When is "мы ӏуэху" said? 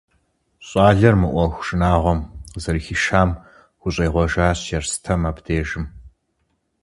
1.21-1.65